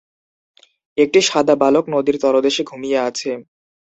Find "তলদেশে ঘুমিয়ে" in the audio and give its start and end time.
2.23-2.99